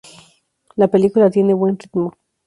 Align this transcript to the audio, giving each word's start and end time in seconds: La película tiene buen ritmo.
La 0.77 0.87
película 0.87 1.29
tiene 1.29 1.53
buen 1.53 1.77
ritmo. 1.77 2.15